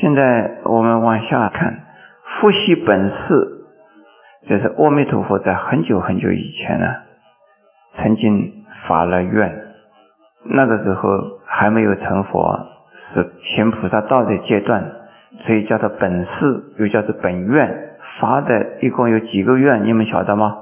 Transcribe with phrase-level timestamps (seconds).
[0.00, 1.84] 现在我们往下看，
[2.24, 3.66] 复习本事，
[4.46, 6.86] 这是阿弥陀佛在很久很久以前呢，
[7.90, 9.54] 曾经发了愿，
[10.44, 11.10] 那个时候
[11.44, 12.58] 还没有成佛，
[12.94, 14.90] 是行菩萨道的阶段，
[15.40, 16.46] 所以叫做本事，
[16.78, 17.90] 又叫做本愿。
[18.18, 20.56] 发的一共有几个愿，你们晓得吗？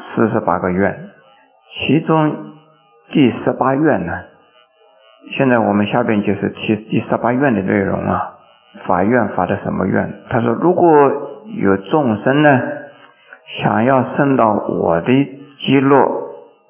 [0.00, 0.98] 四十八个愿，
[1.70, 2.34] 其中
[3.10, 4.12] 第十八愿呢？
[5.28, 8.36] 现在我们下边就是提第十八愿的内容啊。
[8.86, 10.12] 法院发的什么愿？
[10.28, 10.88] 他说：“如果
[11.60, 12.60] 有众生呢，
[13.44, 15.08] 想要升到我的
[15.56, 16.08] 极乐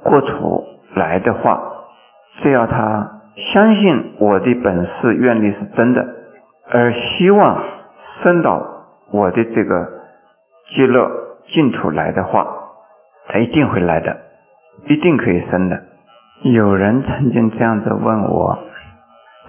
[0.02, 1.60] 国土来的话，
[2.38, 6.06] 只要他相信我的本事愿力是真的，
[6.70, 7.62] 而希望
[7.98, 9.86] 升到我的这个
[10.70, 11.06] 极乐
[11.44, 12.46] 净土来的话，
[13.28, 14.16] 他一定会来的，
[14.86, 15.82] 一定可以升的。”
[16.42, 18.58] 有人曾经这样子问我。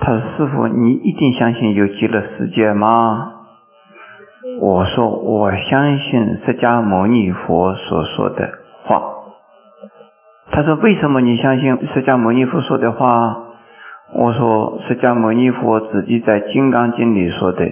[0.01, 3.31] 他说：“师傅，你一定相信有极乐世界吗？”
[4.59, 8.49] 我说：“我相信释迦牟尼佛所说的
[8.83, 9.01] 话。”
[10.51, 13.37] 他说：“为什么你相信释迦牟尼佛说的话？”
[14.13, 17.71] 我说：“释迦牟尼佛自己在《金刚经》里说的，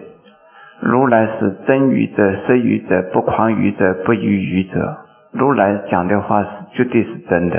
[0.80, 5.00] 如来是真语者、实语者、不诳语者、不逾语者。
[5.32, 7.58] 如来讲的话是绝对是真的。”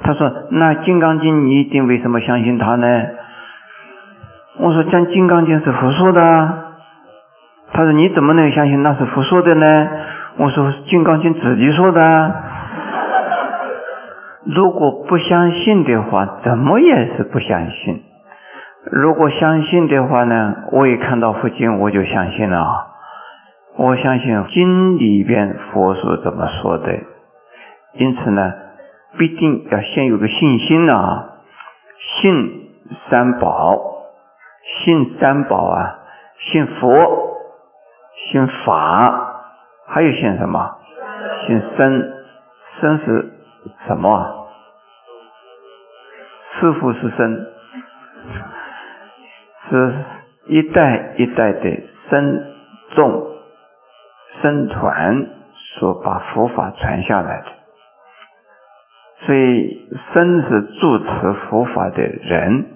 [0.00, 2.86] 他说：“那《金刚经》你一定为什么相信他呢？”
[4.58, 6.20] 我说讲《金刚经》是佛说的，
[7.72, 9.88] 他说你怎么能相信那是佛说的呢？
[10.36, 12.34] 我说《金刚经》自己说的，
[14.44, 18.02] 如果不相信的话，怎么也是不相信。
[18.84, 22.88] 如果相信的话呢，我一看到佛经我就相信了，
[23.76, 26.92] 我相信经里边佛说怎么说的，
[27.94, 28.52] 因此呢，
[29.16, 31.40] 必定要先有个信心啊，
[31.98, 33.92] 信三宝。
[34.66, 35.98] 信三宝啊，
[36.38, 37.36] 信佛，
[38.14, 39.44] 信法，
[39.86, 40.78] 还有信什么？
[41.34, 42.12] 信僧。
[42.60, 43.30] 僧是
[43.76, 44.48] 什么？
[46.38, 47.46] 师傅是僧，
[49.54, 49.92] 是
[50.46, 52.42] 一代一代的僧
[52.88, 53.26] 众、
[54.30, 57.63] 僧团所把佛法传下来的。
[59.24, 62.66] 所以僧是主持佛法的人，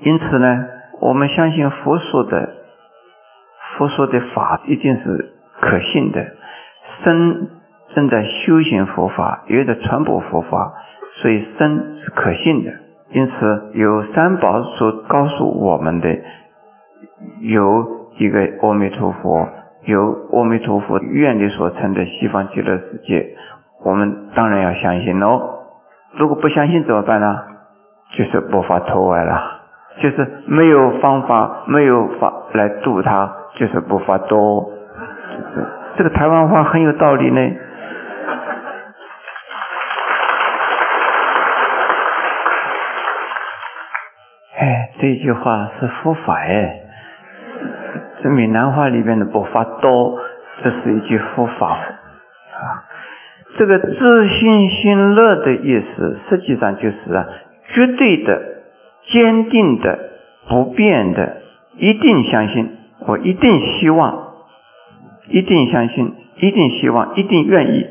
[0.00, 0.66] 因此呢。
[1.00, 2.54] 我们相信佛说的，
[3.58, 6.24] 佛说的法一定是可信的。
[6.80, 7.48] 僧
[7.88, 10.72] 正在修行佛法，也在传播佛法，
[11.10, 12.70] 所以僧是可信的。
[13.10, 16.08] 因此，有三宝所告诉我们的，
[17.40, 19.48] 有一个阿弥陀佛，
[19.84, 23.36] 有阿弥陀佛愿力所成的西方极乐世界，
[23.84, 25.53] 我们当然要相信喽。
[26.16, 27.44] 如果不相信怎么办呢？
[28.16, 29.62] 就是不法投外了。
[29.96, 34.70] 就是没有方法，没有法来度他，就是不法多。
[35.30, 37.40] 就是这个台湾话很有道理呢。
[44.58, 46.80] 哎，这句话是佛法哎。
[48.22, 50.18] 这闽南话里边的不发多，
[50.58, 52.84] 这是一句佛法啊。
[53.54, 57.26] 这个自信心乐的意思，实际上就是啊，
[57.64, 58.54] 绝对的。
[59.06, 59.98] 坚定的、
[60.48, 61.42] 不变的，
[61.76, 64.32] 一定相信，我一定希望，
[65.28, 67.84] 一定相信，一定希望，一定愿意，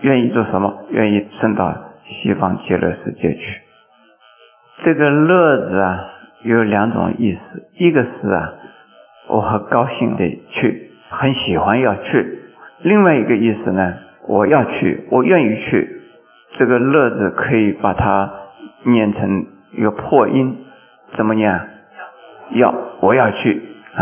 [0.00, 0.84] 愿意做什么？
[0.90, 3.62] 愿意升到西方极乐世界去。
[4.78, 6.10] 这个“乐”字啊，
[6.42, 8.54] 有两种意思，一个是啊，
[9.28, 12.20] 我很高兴的去，很喜欢要去；
[12.82, 13.94] 另外一个意思呢，
[14.28, 16.02] 我要去，我愿意去。
[16.52, 18.32] 这个“乐”字可以把它
[18.84, 19.46] 念成。
[19.70, 20.64] 一个破音
[21.08, 21.52] 怎么念？
[22.52, 23.62] 要我要去
[23.94, 24.00] 啊！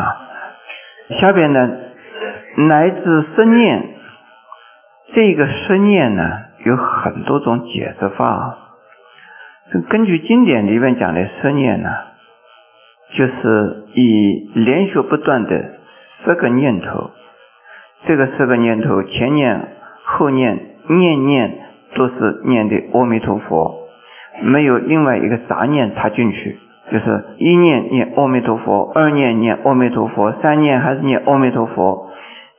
[1.11, 1.69] 下边呢，
[2.69, 3.97] 乃至生念，
[5.09, 6.23] 这个生念呢
[6.65, 8.57] 有很多种解释法。
[9.67, 11.91] 这根据经典里面讲的生念呢，
[13.11, 17.11] 就是以连续不断的十个念头，
[17.99, 21.59] 这个十个念头前念后念，念念
[21.97, 23.89] 都是念的阿弥陀佛。
[24.45, 26.59] 没有另外一个杂念插进去，
[26.93, 32.11] 就是一念念阿弥陀佛，二念念阿弥陀佛，三念还是念阿弥陀佛。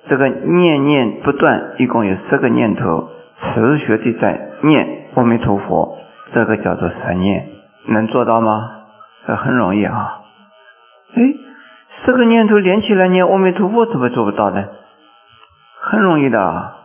[0.02, 7.48] 这个念念不断，一共有十个念头，持续的在念阿弥陀佛，这个叫做十念，
[7.88, 8.72] 能做到吗？
[9.28, 10.22] 这很容易啊！
[11.16, 11.22] 哎，
[11.88, 14.66] 十个念头连起来念阿弥陀佛，怎么做不到呢？
[15.80, 16.77] 很容易的，啊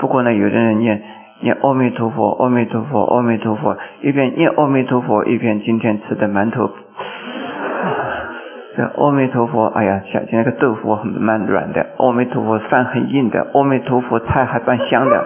[0.00, 1.02] 不过呢，有的人念。
[1.42, 6.68] 念阿弥陀佛，阿弥陀佛，阿弥陀佛，一边念阿弥陀佛，一边今天吃的馒头，
[8.76, 15.16] 这阿弥陀佛，哎呀，小那个豆腐很蛮软的，阿弥陀佛饭很硬的，阿弥陀佛菜还蛮香的，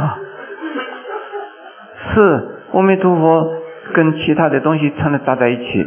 [0.00, 0.16] 啊，
[1.94, 3.52] 是阿弥陀佛
[3.92, 5.86] 跟其他的东西全都扎在一起，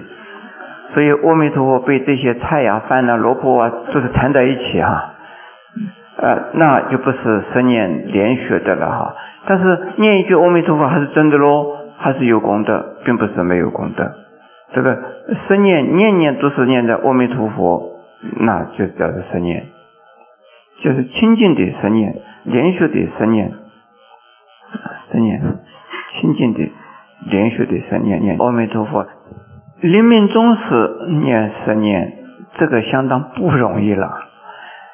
[0.89, 5.10] 所以阿弥陀佛被这些菜呀、饭呐、萝卜啊都是缠在一起哈，
[6.17, 9.15] 呃，那就不是十年连续的了哈。
[9.47, 11.65] 但是念一句阿弥陀佛还是真的喽，
[11.97, 14.11] 还是有功德，并不是没有功德。
[14.73, 14.97] 这个
[15.33, 17.99] 生念念念都是念的阿弥陀佛，
[18.39, 19.67] 那就是叫做生念，
[20.77, 23.51] 就是清净的生念，连续的生念，
[25.03, 25.41] 生念，
[26.09, 26.71] 清净的
[27.29, 29.07] 连续的生念念阿弥陀佛。
[29.81, 30.75] 临命终时
[31.23, 32.13] 念十年，
[32.53, 34.30] 这个相当不容易了。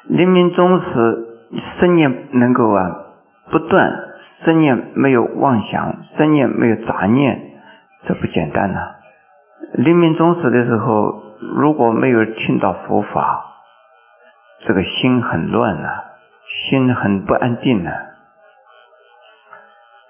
[0.08, 1.26] 临命终时
[1.58, 3.04] 生念能够啊
[3.50, 7.60] 不断，生念没有妄想，生念没有杂念，
[8.00, 8.96] 这不简单呐。
[9.74, 13.44] 临命终时的时候，如果没有听到佛法，
[14.60, 15.88] 这个心很乱呐，
[16.46, 17.90] 心很不安定呐。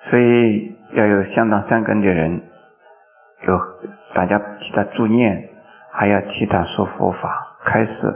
[0.03, 2.43] 所以要有相当善根的人，
[3.47, 3.61] 有
[4.15, 5.51] 大家替他助念，
[5.91, 8.07] 还要替他说佛法，开始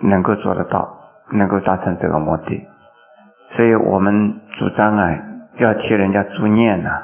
[0.00, 0.98] 能够做得到，
[1.32, 2.68] 能够达成这个目的。
[3.48, 5.16] 所以我们主张啊，
[5.58, 7.02] 要替人家助念呐，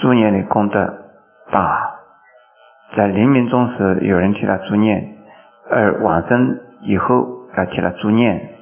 [0.00, 1.00] 助念的功德。
[1.52, 2.00] 大，
[2.94, 5.18] 在临命终时有人替他助念，
[5.70, 8.54] 而往生以后要替他助念，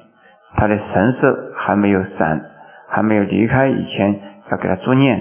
[0.55, 2.51] 他的神色还没有散，
[2.89, 4.19] 还没有离开以前
[4.51, 5.17] 要给他助念，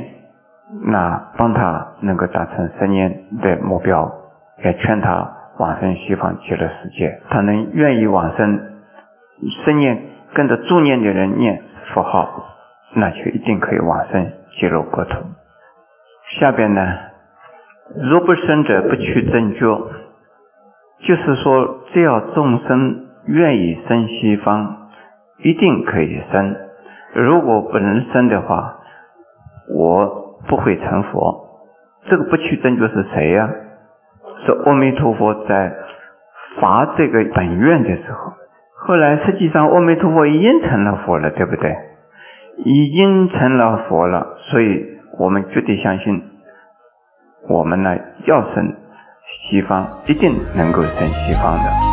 [0.86, 4.12] 那帮他能够达成生念的目标，
[4.64, 7.22] 也劝他往生西方极乐世界。
[7.30, 8.82] 他能愿意往生，
[9.52, 10.02] 生念
[10.34, 12.56] 跟着助念的人念佛号，
[12.96, 15.22] 那就一定可以往生极乐国土。
[16.24, 16.80] 下边呢？
[17.94, 19.66] 若不生者，不去正觉。
[20.98, 24.88] 就是说，只要众生愿意生西方，
[25.38, 26.56] 一定可以生。
[27.14, 28.80] 如果不能生的话，
[29.68, 31.68] 我不会成佛。
[32.04, 33.48] 这个不去正觉是谁呀？
[34.44, 35.72] 是阿弥陀佛在
[36.58, 38.32] 发这个本愿的时候。
[38.84, 41.76] 后来实际上，阿弥陀佛已经成了佛了，对不对？
[42.64, 46.22] 已经成了佛了，所以我们绝对相信。
[47.48, 47.96] 我们呢，
[48.26, 48.74] 要生
[49.24, 51.91] 西方，一定能够生西方的。